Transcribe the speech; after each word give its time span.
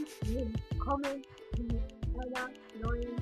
und 0.00 0.34
willkommen 0.72 1.22
zu 1.56 2.20
einer 2.20 2.48
neuen 2.82 3.19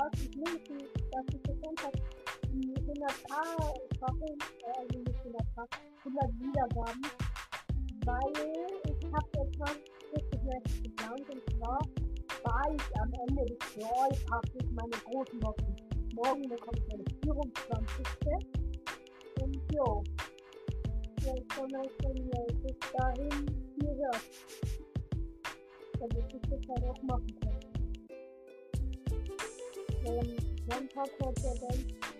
30 0.00 0.30
Minuten, 0.36 0.78
dass 1.12 1.24
ich 1.34 1.42
gekannt 1.42 1.84
habe, 1.84 1.98
die 2.52 2.74
100a 2.74 3.16
Staffeln, 3.96 4.38
also 4.78 4.98
nicht 4.98 5.20
100a, 5.26 5.66
100 5.98 6.40
Wiedergaben, 6.40 7.02
weil 8.06 8.32
ich 8.86 9.04
habe 9.12 9.28
etwas 9.34 9.76
richtig 10.16 10.40
Neues 10.42 10.82
geplant 10.82 11.28
und 11.28 11.42
zwar 11.54 11.78
war 12.44 12.74
ich 12.74 13.00
am 13.00 13.12
Ende 13.28 13.44
des 13.44 13.58
Brawl 13.76 14.08
Passes 14.26 14.70
meine 14.70 14.96
großen 15.04 15.42
Wochen. 15.42 15.76
Morgen 16.14 16.48
bekommt 16.48 16.80
meine 16.88 17.04
24. 17.22 18.06
Und 19.42 19.58
jo, 19.74 20.02
jetzt 21.24 21.52
von 21.52 21.76
euch 21.76 21.92
von 22.02 22.14
bis 22.62 22.76
dahin, 22.96 23.46
ihr 23.82 23.94
hört. 23.96 24.22
Damit 25.98 26.34
ich 26.34 26.42
das 26.48 26.68
halt 26.68 26.88
auch 26.88 27.02
machen 27.02 27.40
kann. 27.40 27.59
one, 30.02 30.38
one 30.66 30.88
top 30.94 31.08
quarter 31.18 31.54
then. 31.68 32.19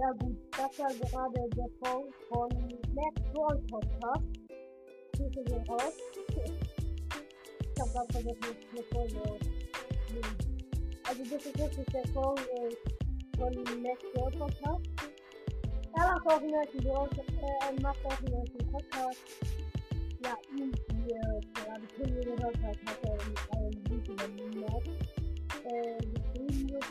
ja. 0.00 0.12
Gut, 0.18 0.36
das 0.52 0.78
war 0.78 0.92
gerade 0.94 1.48
der 1.50 1.68
Song 1.84 2.12
von 2.28 2.48
Max 2.94 3.20
Brawl 3.32 3.58
Podcast. 3.70 4.24
Grüße 5.16 5.44
gehen 5.44 5.64
raus. 5.68 5.94
Ich 7.60 7.80
hab 7.80 7.92
grad 7.92 8.12
vergessen, 8.12 8.56
eine 8.72 8.82
Folge. 8.92 9.22
Also 11.04 11.22
das 11.24 11.46
ist 11.46 11.58
wirklich 11.58 11.86
der 11.92 12.06
Song 12.12 12.36
von 13.36 13.82
Max 13.82 14.02
Brawl 14.14 14.32
Podcast. 14.32 15.19
Täällä 15.94 16.20
kohdinaisen 16.24 16.82
tulossa, 16.82 17.22
en 17.68 17.82
mä 17.82 17.92
kohdinaisen 18.02 18.66
kotoa. 18.72 19.12
Ja 20.24 20.36
yhtiö, 20.50 21.20
täällä 21.54 21.74
on 21.74 21.88
kymmenen 21.96 22.38
que 22.46 22.62
hakemaan, 22.62 23.28
mitä 23.28 23.48
on 23.56 23.72
viikinä 23.90 24.28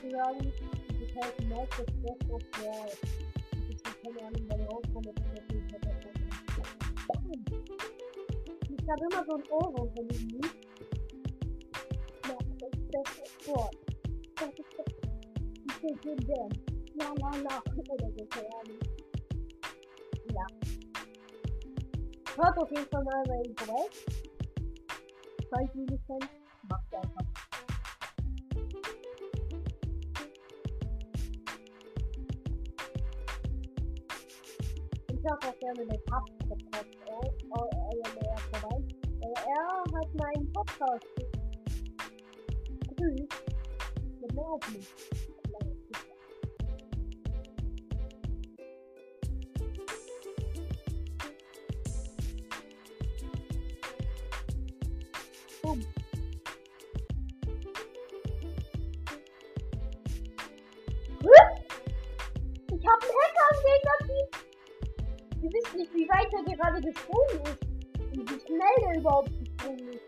que 0.01 0.09
eu 0.11 0.51
se 0.99 1.13
täytyy 1.13 1.47
näyttää 1.47 1.85
que 1.85 2.11
Se 3.75 4.09
on 4.09 4.15
aina 4.25 4.39
paljon 4.49 4.67
onkomme, 4.73 5.09
että 5.09 5.23
se 5.23 5.29
on 5.29 5.59
Ich 8.69 8.85
que 8.85 9.01
immer 9.11 9.25
so 9.25 9.35
ein 9.35 9.43
Ohrwurm 9.51 9.89
von 9.95 10.07
diesem 10.07 10.27
eu 10.33 10.49
Ja, 12.27 12.37
das 12.59 12.69
ist 12.73 12.89
das 12.93 13.47
Wort. 13.47 13.75
Das 14.39 14.49
ist 14.49 14.71
das. 14.77 14.85
que 15.65 15.81
bin 15.81 15.97
so 16.03 16.15
dämlich. 16.15 16.68
La 16.99 17.05
la 17.05 17.31
la. 17.31 17.63
Oder 17.77 18.07
Ahnung. 18.59 18.79
Ja. 20.33 20.45
Hört 22.35 22.57
auf 22.57 22.69
jeden 22.71 22.87
Fall 22.89 23.03
mal 23.05 23.23
mein 23.25 23.55
Projekt. 23.55 24.05
Falls 25.49 25.75
ihr 25.75 25.85
nicht 25.85 26.05
kennt, 26.07 26.29
macht 26.69 26.93
einfach. 26.93 27.25
Ich 35.07 35.19
schaue 35.21 35.37
auch 35.37 35.59
gerne 35.59 35.85
den 35.85 36.03
Pub-Podcast 36.03 36.97
auf, 37.07 37.33
euer 37.51 38.37
vorbei. 38.51 38.83
Er 39.21 39.99
hat 39.99 40.15
meinen 40.15 40.51
Podcast 40.51 41.07
gegrüßt 42.89 43.43
mit 44.19 44.33
mir 44.33 44.41
aufnehmen. 44.41 44.85
Boom. 44.85 45.28
Nicht, 66.41 66.47
wie 66.47 66.59
weit 66.59 66.73
er 66.73 66.81
gerade 66.81 66.81
gesprungen 66.81 67.41
ist. 67.43 68.17
Und 68.17 68.31
wie 68.31 68.39
schnell 68.45 68.83
er 68.87 68.99
überhaupt 68.99 69.29
gesprungen 69.39 69.89
ist. 69.89 70.03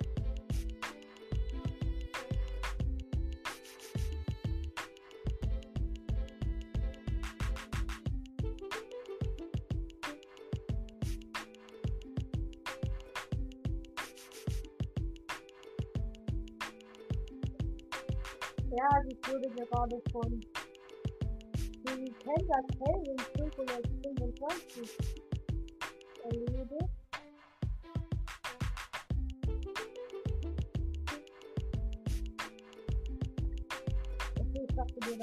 Ja, 18.71 19.01
die 19.03 19.17
wurde 19.27 19.49
gerade 19.49 20.01
von 20.11 20.41
Nintendo 21.83 22.55
Kelvin 22.77 23.19
525 23.37 25.20
diluted 26.29 26.89
Questo 34.33 34.61
è 34.61 34.71
stato 34.71 34.93
di 34.99 35.17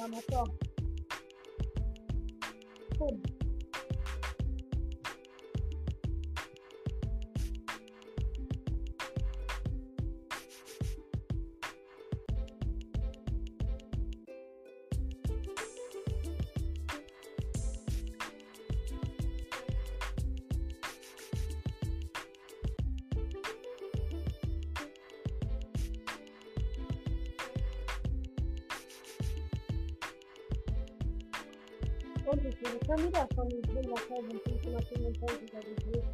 Und 32.31 32.45
ich 32.45 32.61
wurde 32.61 32.79
schon 32.85 33.09
wieder 33.09 33.27
von 33.35 33.49
Nintendo 33.49 33.95
Kelvin 34.07 34.39
525 34.45 35.55
erledigt. 35.55 36.09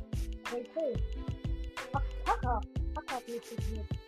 Okay. 0.45 0.95
Ach, 1.93 2.03
Hacker. 2.25 2.61
Hacker 2.97 3.17
hat 3.17 3.29
nicht 3.29 3.57
gespielt. 3.57 4.04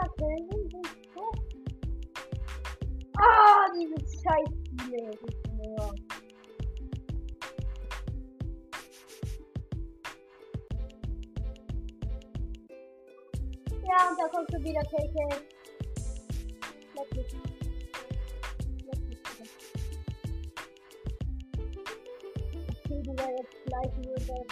Tänzerköln 0.00 0.48
sind 0.50 0.86
so. 1.14 1.30
Ah, 3.18 3.66
dieses 3.74 4.22
Scheißspiel. 4.22 5.10
Ja. 5.76 5.92
Ja, 13.82 14.08
und 14.08 14.16
da 14.18 14.28
kommt 14.28 14.50
schon 14.50 14.64
wieder 14.64 14.82
KK. 14.82 15.16
Leck 16.94 17.16
mich. 17.16 17.32
Leck 18.86 19.00
mich 19.08 19.18
wieder. 19.18 19.46
Okay, 22.84 23.02
du 23.02 23.10
wär 23.18 23.30
jetzt 23.36 23.56
gleich 23.66 23.92
nur 23.96 24.14
der 24.14 24.44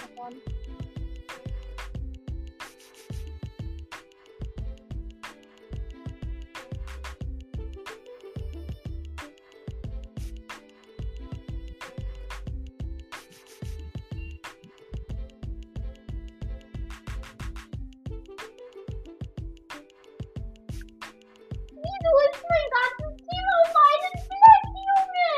Wieso 22.00 22.14
ist 22.31 22.43
mein 22.48 22.69
ganzes 22.78 23.12
Team 23.26 23.46
auf 23.58 23.69
meinen 23.74 24.14
Fleck, 24.28 24.64
Junge? 24.86 25.34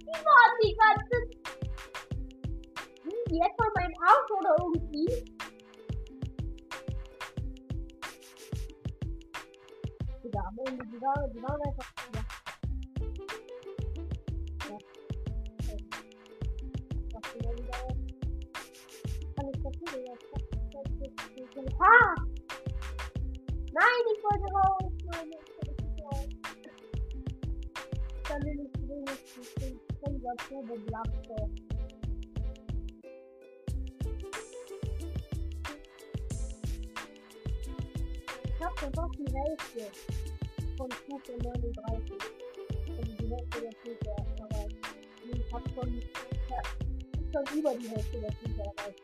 Die 0.00 0.18
waren 0.24 0.54
die 0.62 0.74
ganze... 0.80 1.16
Hm, 3.02 3.22
die 3.28 3.40
etwa 3.40 3.66
mein 3.74 3.92
Arsch 4.00 4.30
oder 4.30 4.52
irgendwie? 4.60 5.08
Digga, 10.22 10.40
am 10.40 10.58
Ende, 10.66 10.84
die 10.86 11.00
waren, 11.02 11.32
die 11.32 11.42
waren 11.42 11.60
einfach... 11.66 11.92
Ja. 12.14 12.22
Ha! 21.80 22.14
Nein, 23.72 24.04
ich 24.14 24.22
wollte 24.22 24.48
raus! 24.54 24.92
Nein, 25.04 25.30
dann 28.34 28.44
wenigstens 28.46 28.88
wenigstens 28.88 29.54
den 29.54 29.80
Sensor 30.02 30.36
Turbo 30.48 30.74
Blaster. 30.74 31.48
Ich 38.44 38.60
hab 38.60 38.78
verpasst 38.78 39.14
die 39.18 39.32
Hälfte 39.32 39.82
von 40.76 40.90
Stufe 40.90 41.32
39. 41.42 42.18
Und 42.98 43.20
die 43.20 43.28
Hälfte 43.28 43.60
der 43.60 43.72
Stufe 43.72 44.10
erreicht. 44.38 44.76
Ich 45.32 45.52
hab 45.52 45.68
schon, 45.70 45.90
ja, 46.50 46.62
schon 47.32 47.58
über 47.58 47.74
die 47.74 47.88
Hälfte 47.88 48.20
der 48.20 48.32
Stufe 48.32 48.62
erreicht. 48.62 49.02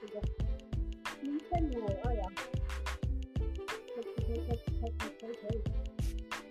Nintendo, 1.23 1.87
ah 2.03 2.13
ja. 2.13 2.29
Das 3.97 4.07
ist 4.07 4.49
echt 4.49 4.67
63, 4.81 5.19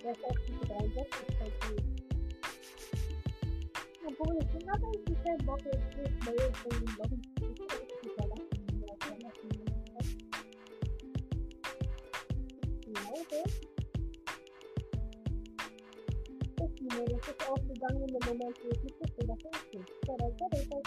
63, 0.01 0.55
63, 0.59 0.59
63. 0.67 1.99
kenapa 4.70 4.86
kita 5.02 5.32
box 5.50 5.66
itu 5.66 6.04
bayar 6.30 6.50
pengen 6.62 6.90
box 6.94 7.10
itu 7.42 7.64
kita 8.06 8.24
lakukan 8.30 9.18
ya 12.86 13.10
itu 13.18 13.42
Oke? 16.62 16.86
menurut 16.86 17.22
kita 17.26 17.44
orang 17.50 17.66
sedang 17.66 17.96
menemukan 17.98 18.46
itu 18.70 18.88
sudah 18.94 19.10
selesai 19.18 19.82
karena 20.06 20.28
kita 20.38 20.78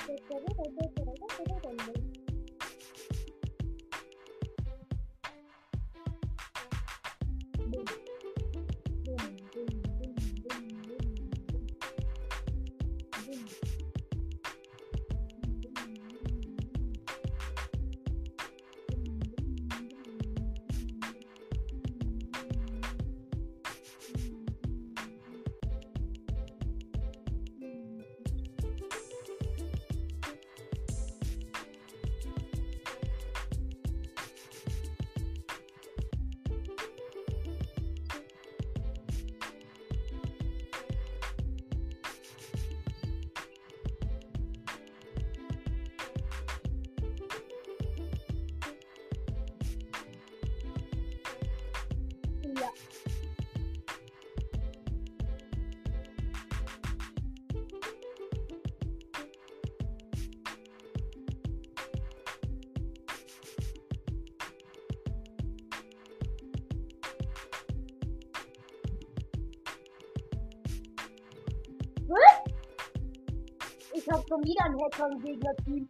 ich 74.02 74.12
hab 74.12 74.28
schon 74.28 74.42
wieder 74.44 74.64
einen 74.64 74.80
Hacker 74.80 75.10
im 75.12 75.22
Gegnerteam. 75.22 75.88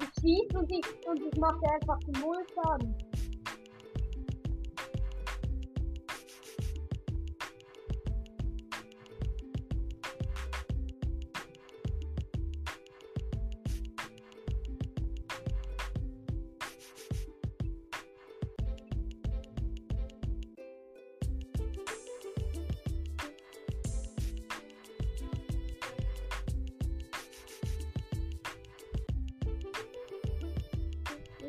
Ich 0.00 0.20
schieß 0.20 0.54
und 0.54 0.70
ich, 0.70 1.08
und 1.08 1.20
ich 1.20 1.40
mache 1.40 1.60
einfach 1.74 1.98
null 2.20 2.46
Schaden. 2.54 3.07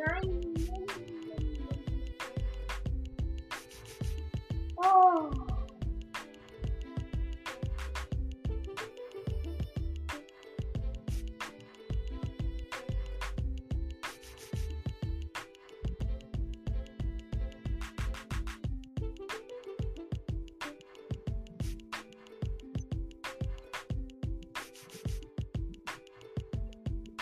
Oh. 0.02 0.40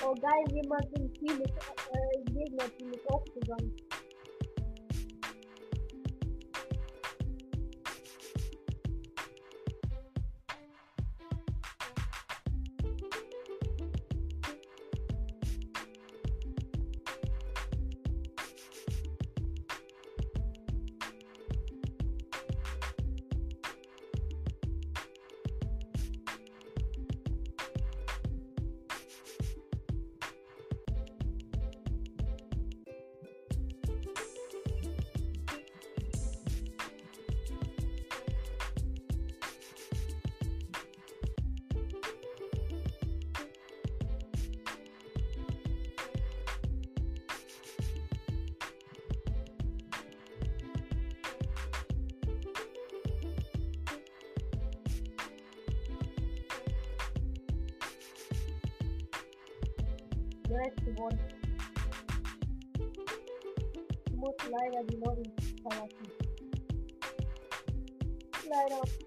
Oh 0.04 0.14
guys, 0.22 0.54
you 0.54 0.62
mustn't 0.70 1.18
see. 1.20 1.44
Im 2.38 2.46
Gegnerteam 2.46 2.94
ist 2.94 3.10
auch 3.10 3.24
zusammen. 3.34 3.87
Direkt 60.48 60.86
gewonnen. 60.86 61.20
Ich 64.06 64.16
muss 64.16 64.36
leider 64.50 64.84
die 64.86 64.96
Lobby 64.98 65.32
verlassen. 65.62 66.08
Leider. 68.50 69.07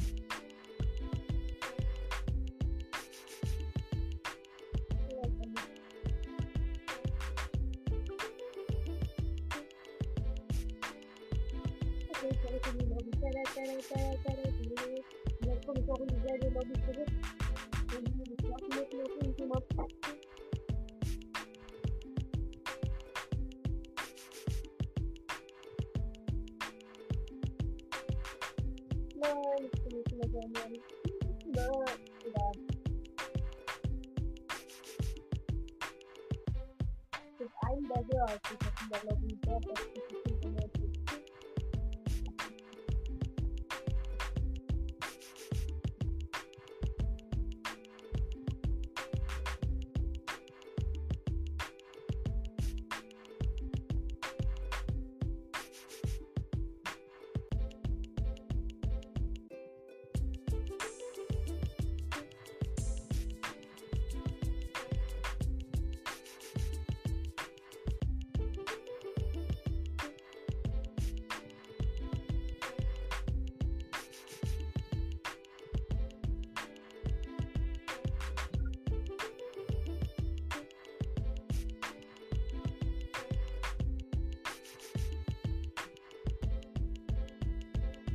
Gracias. 12.21 12.61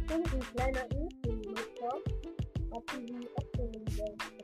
Und 0.09 0.33
ein 0.33 0.41
kleiner 0.55 0.85
Inselnutzer 0.93 2.01
hat 2.73 2.85
diesen 2.93 3.27
Öffnungen 3.37 4.36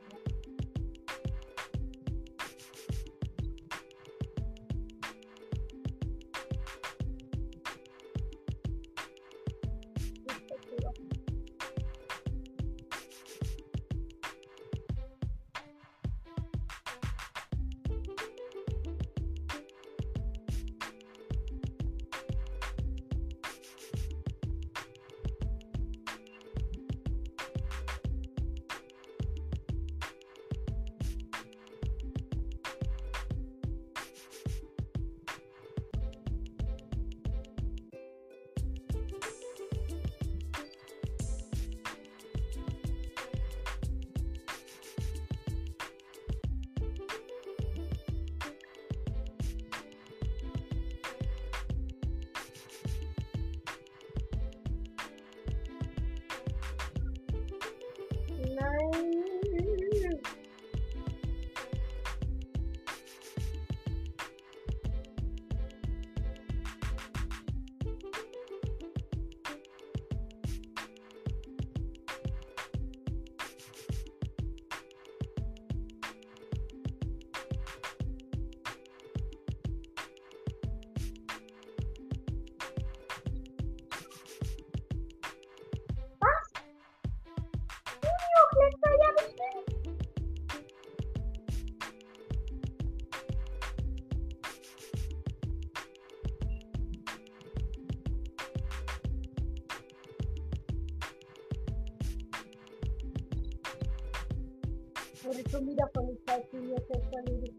comida, 105.63 105.89
falando 105.93 106.17
que 106.51 106.57
ia 106.57 106.77
ser 106.81 107.01
família. 107.09 107.52